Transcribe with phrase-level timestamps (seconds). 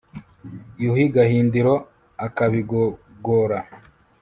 [0.81, 1.73] yuhi gahindiro
[2.25, 3.59] akabigogora